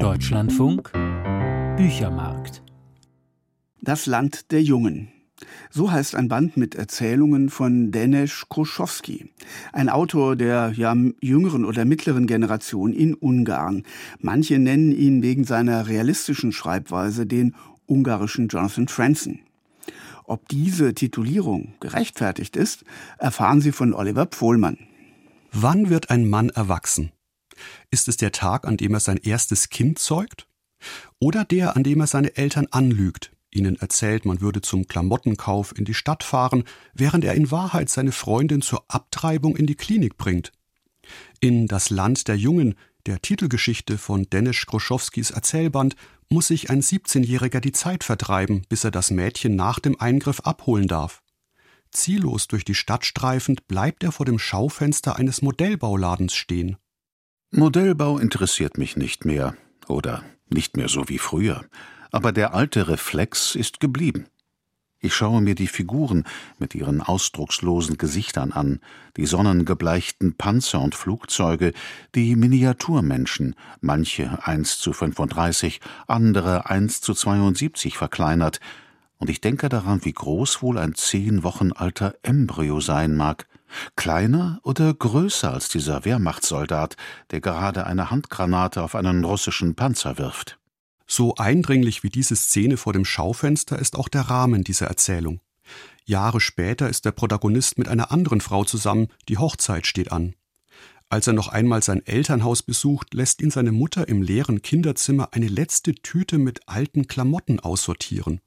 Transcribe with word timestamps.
Deutschlandfunk 0.00 0.92
Büchermarkt. 1.76 2.62
Das 3.80 4.04
Land 4.04 4.52
der 4.52 4.62
Jungen. 4.62 5.08
So 5.70 5.90
heißt 5.90 6.14
ein 6.14 6.28
Band 6.28 6.58
mit 6.58 6.74
Erzählungen 6.74 7.48
von 7.48 7.92
Denis 7.92 8.44
Kruschowski, 8.50 9.32
ein 9.72 9.88
Autor 9.88 10.36
der 10.36 10.72
ja, 10.76 10.94
jüngeren 11.22 11.64
oder 11.64 11.86
mittleren 11.86 12.26
Generation 12.26 12.92
in 12.92 13.14
Ungarn. 13.14 13.84
Manche 14.18 14.58
nennen 14.58 14.92
ihn 14.92 15.22
wegen 15.22 15.44
seiner 15.44 15.88
realistischen 15.88 16.52
Schreibweise 16.52 17.26
den 17.26 17.54
ungarischen 17.86 18.48
Jonathan 18.48 18.88
Franzen. 18.88 19.40
Ob 20.24 20.46
diese 20.48 20.92
Titulierung 20.92 21.72
gerechtfertigt 21.80 22.56
ist, 22.56 22.84
erfahren 23.18 23.62
Sie 23.62 23.72
von 23.72 23.94
Oliver 23.94 24.26
Pfohlmann. 24.26 24.76
Wann 25.52 25.88
wird 25.88 26.10
ein 26.10 26.28
Mann 26.28 26.50
erwachsen? 26.50 27.12
Ist 27.90 28.08
es 28.08 28.16
der 28.16 28.32
Tag, 28.32 28.66
an 28.66 28.76
dem 28.76 28.94
er 28.94 29.00
sein 29.00 29.18
erstes 29.18 29.68
Kind 29.68 29.98
zeugt? 29.98 30.48
Oder 31.18 31.44
der, 31.44 31.76
an 31.76 31.84
dem 31.84 32.00
er 32.00 32.06
seine 32.06 32.36
Eltern 32.36 32.66
anlügt, 32.70 33.32
ihnen 33.50 33.76
erzählt, 33.76 34.24
man 34.24 34.40
würde 34.40 34.60
zum 34.60 34.86
Klamottenkauf 34.86 35.76
in 35.76 35.84
die 35.84 35.94
Stadt 35.94 36.22
fahren, 36.22 36.64
während 36.94 37.24
er 37.24 37.34
in 37.34 37.50
Wahrheit 37.50 37.88
seine 37.88 38.12
Freundin 38.12 38.62
zur 38.62 38.84
Abtreibung 38.88 39.56
in 39.56 39.66
die 39.66 39.74
Klinik 39.74 40.16
bringt? 40.16 40.52
In 41.40 41.66
Das 41.66 41.90
Land 41.90 42.28
der 42.28 42.36
Jungen, 42.36 42.74
der 43.06 43.22
Titelgeschichte 43.22 43.98
von 43.98 44.28
Dennis 44.28 44.66
Groschowskis 44.66 45.30
Erzählband, 45.30 45.96
muss 46.28 46.48
sich 46.48 46.70
ein 46.70 46.82
17-Jähriger 46.82 47.60
die 47.60 47.72
Zeit 47.72 48.02
vertreiben, 48.02 48.62
bis 48.68 48.84
er 48.84 48.90
das 48.90 49.10
Mädchen 49.10 49.54
nach 49.54 49.78
dem 49.78 49.98
Eingriff 50.00 50.40
abholen 50.40 50.88
darf. 50.88 51.22
Ziellos 51.92 52.48
durch 52.48 52.64
die 52.64 52.74
Stadt 52.74 53.04
streifend 53.04 53.68
bleibt 53.68 54.02
er 54.02 54.12
vor 54.12 54.26
dem 54.26 54.38
Schaufenster 54.38 55.16
eines 55.16 55.40
Modellbauladens 55.40 56.34
stehen. 56.34 56.76
Modellbau 57.52 58.18
interessiert 58.18 58.76
mich 58.76 58.96
nicht 58.96 59.24
mehr 59.24 59.56
oder 59.86 60.24
nicht 60.48 60.76
mehr 60.76 60.88
so 60.88 61.08
wie 61.08 61.18
früher, 61.18 61.64
aber 62.10 62.32
der 62.32 62.54
alte 62.54 62.88
Reflex 62.88 63.54
ist 63.54 63.78
geblieben. 63.78 64.26
Ich 64.98 65.14
schaue 65.14 65.40
mir 65.40 65.54
die 65.54 65.68
Figuren 65.68 66.24
mit 66.58 66.74
ihren 66.74 67.00
ausdruckslosen 67.00 67.98
Gesichtern 67.98 68.50
an, 68.50 68.80
die 69.16 69.26
sonnengebleichten 69.26 70.34
Panzer 70.34 70.80
und 70.80 70.96
Flugzeuge, 70.96 71.72
die 72.16 72.34
Miniaturmenschen, 72.34 73.54
manche 73.80 74.44
1 74.44 74.78
zu 74.78 74.92
35, 74.92 75.80
andere 76.08 76.68
1 76.68 77.00
zu 77.00 77.14
72 77.14 77.96
verkleinert, 77.96 78.58
und 79.18 79.30
ich 79.30 79.40
denke 79.40 79.68
daran, 79.68 80.04
wie 80.04 80.12
groß 80.12 80.62
wohl 80.62 80.78
ein 80.78 80.94
zehn 80.94 81.42
Wochen 81.42 81.72
alter 81.72 82.16
Embryo 82.22 82.80
sein 82.80 83.16
mag, 83.16 83.46
Kleiner 83.96 84.60
oder 84.62 84.92
größer 84.94 85.52
als 85.52 85.68
dieser 85.68 86.04
Wehrmachtssoldat, 86.04 86.96
der 87.30 87.40
gerade 87.40 87.86
eine 87.86 88.10
Handgranate 88.10 88.82
auf 88.82 88.94
einen 88.94 89.24
russischen 89.24 89.74
Panzer 89.74 90.18
wirft? 90.18 90.58
So 91.06 91.36
eindringlich 91.36 92.02
wie 92.02 92.10
diese 92.10 92.36
Szene 92.36 92.76
vor 92.76 92.92
dem 92.92 93.04
Schaufenster 93.04 93.78
ist 93.78 93.96
auch 93.96 94.08
der 94.08 94.22
Rahmen 94.22 94.64
dieser 94.64 94.86
Erzählung. 94.86 95.40
Jahre 96.04 96.40
später 96.40 96.88
ist 96.88 97.04
der 97.04 97.12
Protagonist 97.12 97.78
mit 97.78 97.88
einer 97.88 98.12
anderen 98.12 98.40
Frau 98.40 98.64
zusammen, 98.64 99.08
die 99.28 99.38
Hochzeit 99.38 99.86
steht 99.86 100.12
an. 100.12 100.34
Als 101.08 101.26
er 101.28 101.32
noch 101.32 101.48
einmal 101.48 101.82
sein 101.82 102.04
Elternhaus 102.04 102.62
besucht, 102.62 103.14
lässt 103.14 103.40
ihn 103.40 103.50
seine 103.50 103.70
Mutter 103.70 104.08
im 104.08 104.22
leeren 104.22 104.62
Kinderzimmer 104.62 105.28
eine 105.32 105.46
letzte 105.46 105.94
Tüte 105.94 106.38
mit 106.38 106.68
alten 106.68 107.06
Klamotten 107.06 107.60
aussortieren. 107.60 108.40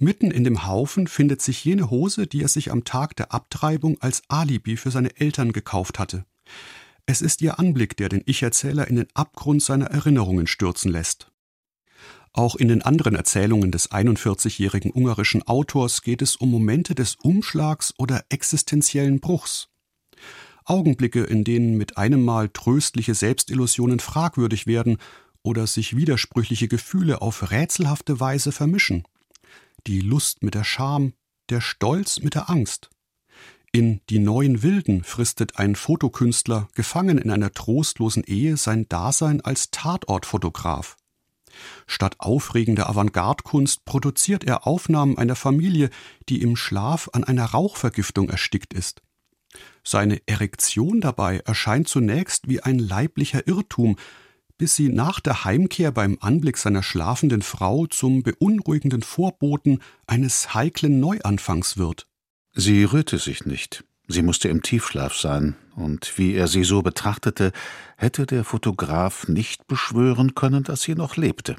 Mitten 0.00 0.30
in 0.30 0.44
dem 0.44 0.64
Haufen 0.64 1.08
findet 1.08 1.42
sich 1.42 1.64
jene 1.64 1.90
Hose, 1.90 2.28
die 2.28 2.42
er 2.42 2.48
sich 2.48 2.70
am 2.70 2.84
Tag 2.84 3.16
der 3.16 3.32
Abtreibung 3.32 4.00
als 4.00 4.22
Alibi 4.28 4.76
für 4.76 4.92
seine 4.92 5.18
Eltern 5.18 5.50
gekauft 5.50 5.98
hatte. 5.98 6.24
Es 7.06 7.20
ist 7.20 7.42
ihr 7.42 7.58
Anblick, 7.58 7.96
der 7.96 8.08
den 8.08 8.22
Ich-Erzähler 8.24 8.86
in 8.86 8.94
den 8.94 9.08
Abgrund 9.14 9.60
seiner 9.60 9.86
Erinnerungen 9.86 10.46
stürzen 10.46 10.92
lässt. 10.92 11.32
Auch 12.32 12.54
in 12.54 12.68
den 12.68 12.82
anderen 12.82 13.16
Erzählungen 13.16 13.72
des 13.72 13.90
41-jährigen 13.90 14.92
ungarischen 14.92 15.42
Autors 15.48 16.02
geht 16.02 16.22
es 16.22 16.36
um 16.36 16.50
Momente 16.50 16.94
des 16.94 17.16
Umschlags 17.16 17.92
oder 17.98 18.24
existenziellen 18.28 19.18
Bruchs. 19.18 19.68
Augenblicke, 20.64 21.24
in 21.24 21.42
denen 21.42 21.76
mit 21.76 21.96
einem 21.96 22.24
Mal 22.24 22.50
tröstliche 22.50 23.14
Selbstillusionen 23.14 23.98
fragwürdig 23.98 24.68
werden 24.68 24.98
oder 25.42 25.66
sich 25.66 25.96
widersprüchliche 25.96 26.68
Gefühle 26.68 27.20
auf 27.20 27.50
rätselhafte 27.50 28.20
Weise 28.20 28.52
vermischen 28.52 29.02
die 29.88 30.00
Lust 30.00 30.42
mit 30.42 30.54
der 30.54 30.64
Scham, 30.64 31.14
der 31.48 31.62
Stolz 31.62 32.20
mit 32.20 32.34
der 32.34 32.50
Angst. 32.50 32.90
In 33.72 34.00
Die 34.10 34.18
neuen 34.18 34.62
Wilden 34.62 35.02
fristet 35.02 35.58
ein 35.58 35.76
Fotokünstler, 35.76 36.68
gefangen 36.74 37.16
in 37.16 37.30
einer 37.30 37.52
trostlosen 37.52 38.22
Ehe, 38.24 38.56
sein 38.58 38.86
Dasein 38.88 39.40
als 39.40 39.70
Tatortfotograf. 39.70 40.96
Statt 41.86 42.16
aufregender 42.18 42.88
Avantgarde-Kunst 42.88 43.86
produziert 43.86 44.44
er 44.44 44.66
Aufnahmen 44.66 45.16
einer 45.16 45.36
Familie, 45.36 45.88
die 46.28 46.42
im 46.42 46.56
Schlaf 46.56 47.08
an 47.14 47.24
einer 47.24 47.46
Rauchvergiftung 47.46 48.28
erstickt 48.28 48.74
ist. 48.74 49.02
Seine 49.82 50.20
Erektion 50.26 51.00
dabei 51.00 51.38
erscheint 51.38 51.88
zunächst 51.88 52.46
wie 52.46 52.60
ein 52.60 52.78
leiblicher 52.78 53.46
Irrtum, 53.46 53.96
bis 54.58 54.74
sie 54.74 54.88
nach 54.88 55.20
der 55.20 55.44
Heimkehr 55.44 55.92
beim 55.92 56.18
Anblick 56.20 56.58
seiner 56.58 56.82
schlafenden 56.82 57.42
Frau 57.42 57.86
zum 57.86 58.22
beunruhigenden 58.22 59.02
Vorboten 59.02 59.80
eines 60.06 60.52
heiklen 60.52 61.00
Neuanfangs 61.00 61.78
wird. 61.78 62.06
Sie 62.54 62.84
rührte 62.84 63.18
sich 63.18 63.46
nicht. 63.46 63.84
Sie 64.08 64.22
musste 64.22 64.48
im 64.48 64.62
Tiefschlaf 64.62 65.14
sein, 65.14 65.54
und 65.76 66.18
wie 66.18 66.34
er 66.34 66.48
sie 66.48 66.64
so 66.64 66.82
betrachtete, 66.82 67.52
hätte 67.96 68.26
der 68.26 68.42
Fotograf 68.42 69.28
nicht 69.28 69.66
beschwören 69.68 70.34
können, 70.34 70.64
dass 70.64 70.82
sie 70.82 70.94
noch 70.94 71.16
lebte. 71.16 71.56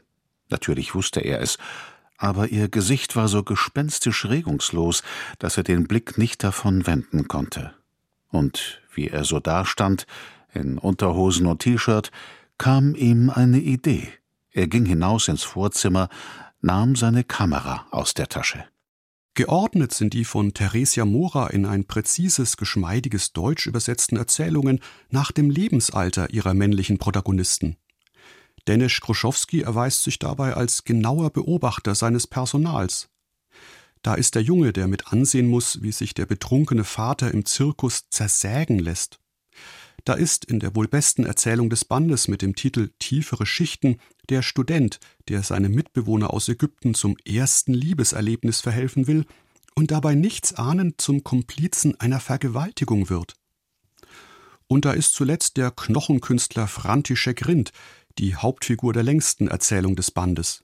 Natürlich 0.49 0.95
wusste 0.95 1.21
er 1.21 1.41
es, 1.41 1.57
aber 2.17 2.49
ihr 2.49 2.67
Gesicht 2.67 3.15
war 3.15 3.27
so 3.27 3.43
gespenstisch 3.43 4.25
regungslos, 4.25 5.03
dass 5.37 5.57
er 5.57 5.63
den 5.63 5.87
Blick 5.87 6.17
nicht 6.17 6.43
davon 6.43 6.85
wenden 6.85 7.27
konnte. 7.27 7.73
Und 8.27 8.81
wie 8.93 9.07
er 9.07 9.23
so 9.23 9.39
dastand, 9.39 10.05
in 10.53 10.79
Unterhosen 10.79 11.45
und 11.45 11.59
T-Shirt, 11.59 12.11
kam 12.59 12.93
ihm 12.93 13.31
eine 13.31 13.59
Idee. 13.59 14.09
Er 14.51 14.67
ging 14.67 14.85
hinaus 14.85 15.27
ins 15.27 15.41
Vorzimmer, 15.41 16.09
nahm 16.61 16.95
seine 16.95 17.23
Kamera 17.23 17.87
aus 17.89 18.13
der 18.13 18.27
Tasche. 18.27 18.65
Geordnet 19.33 19.93
sind 19.93 20.13
die 20.13 20.25
von 20.25 20.53
Theresia 20.53 21.05
Mora 21.05 21.47
in 21.47 21.65
ein 21.65 21.85
präzises, 21.85 22.57
geschmeidiges 22.57 23.31
Deutsch 23.31 23.65
übersetzten 23.65 24.17
Erzählungen 24.17 24.81
nach 25.09 25.31
dem 25.31 25.49
Lebensalter 25.49 26.31
ihrer 26.31 26.53
männlichen 26.53 26.97
Protagonisten. 26.97 27.77
Dennis 28.67 28.99
Kruschowski 28.99 29.61
erweist 29.61 30.03
sich 30.03 30.19
dabei 30.19 30.53
als 30.53 30.83
genauer 30.83 31.29
Beobachter 31.29 31.95
seines 31.95 32.27
Personals. 32.27 33.09
Da 34.01 34.15
ist 34.15 34.35
der 34.35 34.43
Junge, 34.43 34.73
der 34.73 34.89
mit 34.89 35.13
ansehen 35.13 35.47
muss, 35.47 35.81
wie 35.81 35.93
sich 35.93 36.13
der 36.13 36.25
betrunkene 36.25 36.83
Vater 36.83 37.31
im 37.33 37.45
Zirkus 37.45 38.09
zersägen 38.09 38.79
lässt. 38.79 39.19
Da 40.05 40.13
ist 40.13 40.45
in 40.45 40.59
der 40.59 40.75
wohl 40.75 40.87
besten 40.87 41.25
Erzählung 41.25 41.69
des 41.69 41.85
Bandes 41.85 42.27
mit 42.27 42.41
dem 42.41 42.55
Titel 42.55 42.91
Tiefere 42.99 43.45
Schichten 43.45 43.97
der 44.29 44.41
Student, 44.41 44.99
der 45.27 45.43
seinem 45.43 45.73
Mitbewohner 45.73 46.33
aus 46.33 46.47
Ägypten 46.47 46.93
zum 46.93 47.17
ersten 47.25 47.73
Liebeserlebnis 47.73 48.61
verhelfen 48.61 49.07
will 49.07 49.25
und 49.75 49.91
dabei 49.91 50.15
nichts 50.15 50.53
ahnend 50.53 51.01
zum 51.01 51.23
Komplizen 51.23 51.99
einer 51.99 52.19
Vergewaltigung 52.19 53.09
wird. 53.09 53.35
Und 54.67 54.85
da 54.85 54.91
ist 54.91 55.13
zuletzt 55.13 55.57
der 55.57 55.71
Knochenkünstler 55.71 56.67
František 56.67 57.47
Rind, 57.47 57.71
die 58.19 58.35
Hauptfigur 58.35 58.93
der 58.93 59.03
längsten 59.03 59.47
Erzählung 59.47 59.95
des 59.95 60.11
Bandes. 60.11 60.63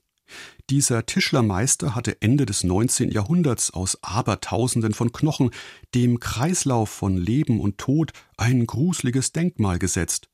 Dieser 0.70 1.06
Tischlermeister 1.06 1.94
hatte 1.94 2.20
Ende 2.20 2.46
des 2.46 2.64
19. 2.64 3.10
Jahrhunderts 3.10 3.72
aus 3.72 4.02
Abertausenden 4.02 4.94
von 4.94 5.12
Knochen 5.12 5.50
dem 5.94 6.20
Kreislauf 6.20 6.90
von 6.90 7.16
Leben 7.16 7.60
und 7.60 7.78
Tod 7.78 8.12
ein 8.36 8.66
gruseliges 8.66 9.32
Denkmal 9.32 9.78
gesetzt. 9.78 10.28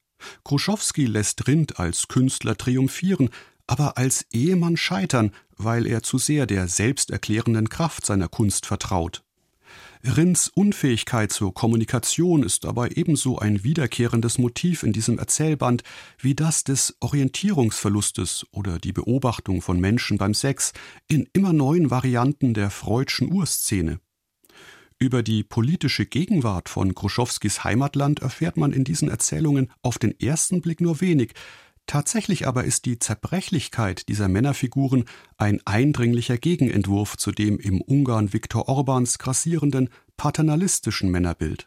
Kruschowski 0.45 1.07
lässt 1.07 1.47
Rind 1.47 1.79
als 1.79 2.09
Künstler 2.09 2.57
triumphieren, 2.57 3.31
aber 3.67 3.99
als 3.99 4.27
Ehemann 4.33 4.77
scheitern, 4.77 5.33
weil 5.57 5.87
er 5.87 6.03
zu 6.03 6.19
sehr 6.19 6.47
der 6.47 6.69
selbsterklärenden 6.69 7.69
Kraft 7.69 8.07
seiner 8.07 8.29
Kunst 8.29 8.67
vertraut. 8.67 9.23
Rins 10.05 10.49
Unfähigkeit 10.49 11.31
zur 11.33 11.55
Kommunikation 11.55 12.43
ist 12.43 12.65
dabei 12.65 12.89
ebenso 12.89 13.39
ein 13.39 13.63
wiederkehrendes 13.63 14.37
Motiv 14.37 14.83
in 14.83 14.93
diesem 14.93 15.21
Erzählband 15.21 15.85
wie 16.19 16.35
das 16.35 16.65
des 16.65 16.97
Orientierungsverlustes 16.99 18.47
oder 18.51 18.81
die 18.81 18.93
Beobachtung 18.93 19.63
von 19.63 19.79
Menschen 19.79 20.19
beim 20.19 20.35
Sex 20.35 20.73
in 21.07 21.29
immer 21.33 21.53
neuen 21.53 21.93
Varianten 21.93 22.53
der 22.53 22.71
Freudschen 22.71 23.33
Urszene. 23.33 24.01
Über 24.99 25.23
die 25.23 25.45
politische 25.45 26.05
Gegenwart 26.05 26.69
von 26.69 26.97
Kruschowskis 26.97 27.63
Heimatland 27.63 28.23
erfährt 28.23 28.57
man 28.57 28.73
in 28.73 28.83
diesen 28.83 29.09
Erzählungen 29.09 29.71
auf 29.83 29.99
den 29.99 30.19
ersten 30.19 30.63
Blick 30.63 30.81
nur 30.81 31.01
wenig, 31.01 31.33
Tatsächlich 31.87 32.47
aber 32.47 32.65
ist 32.65 32.85
die 32.87 32.99
Zerbrechlichkeit 32.99 34.09
dieser 34.09 34.29
Männerfiguren 34.29 35.05
ein 35.37 35.61
eindringlicher 35.65 36.39
Gegenentwurf 36.39 37.17
zu 37.17 37.33
dem 37.33 37.59
im 37.59 37.81
Ungarn 37.81 38.33
Viktor 38.33 38.69
Orbans 38.69 39.19
grassierenden 39.19 39.91
paternalistischen 40.17 41.11
Männerbild. 41.11 41.67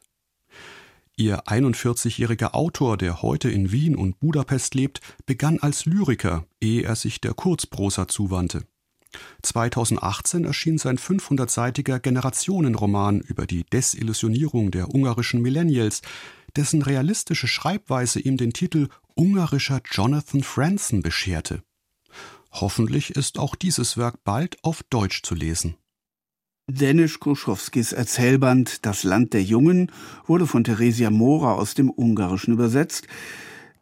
Ihr 1.17 1.43
41-jähriger 1.45 2.53
Autor, 2.53 2.97
der 2.97 3.21
heute 3.21 3.49
in 3.49 3.71
Wien 3.71 3.95
und 3.95 4.19
Budapest 4.19 4.75
lebt, 4.75 4.99
begann 5.25 5.59
als 5.59 5.85
Lyriker, 5.85 6.45
ehe 6.59 6.83
er 6.83 6.95
sich 6.95 7.21
der 7.21 7.33
Kurzprosa 7.33 8.07
zuwandte. 8.09 8.65
2018 9.41 10.43
erschien 10.43 10.77
sein 10.77 10.97
500-seitiger 10.97 11.99
Generationenroman 11.99 13.21
über 13.21 13.45
die 13.45 13.63
Desillusionierung 13.63 14.71
der 14.71 14.93
ungarischen 14.93 15.41
Millennials, 15.41 16.01
dessen 16.55 16.81
realistische 16.81 17.47
Schreibweise 17.47 18.19
ihm 18.19 18.37
den 18.37 18.53
Titel 18.53 18.89
Ungarischer 19.15 19.81
Jonathan 19.91 20.43
Franzen 20.43 21.01
bescherte. 21.01 21.63
Hoffentlich 22.51 23.15
ist 23.15 23.37
auch 23.37 23.55
dieses 23.55 23.97
Werk 23.97 24.23
bald 24.23 24.57
auf 24.63 24.83
Deutsch 24.83 25.23
zu 25.23 25.35
lesen. 25.35 25.75
Denisch 26.67 27.19
Kruschowskis 27.19 27.91
Erzählband 27.91 28.85
Das 28.85 29.03
Land 29.03 29.33
der 29.33 29.43
Jungen 29.43 29.91
wurde 30.25 30.47
von 30.47 30.63
Theresia 30.63 31.11
Mora 31.11 31.53
aus 31.53 31.75
dem 31.75 31.91
Ungarischen 31.91 32.53
übersetzt. 32.53 33.07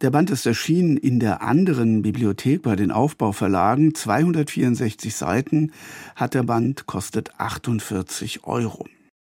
Der 0.02 0.10
Band 0.10 0.28
ist 0.30 0.44
erschienen 0.44 0.98
in 0.98 1.18
der 1.18 1.40
anderen 1.40 2.02
Bibliothek 2.02 2.60
bei 2.62 2.76
den 2.76 2.90
Aufbauverlagen. 2.90 3.94
264 3.94 5.14
Seiten 5.14 5.72
hat 6.14 6.34
der 6.34 6.42
Band, 6.42 6.86
kostet 6.86 7.40
48 7.40 8.44
Euro. 8.44 8.86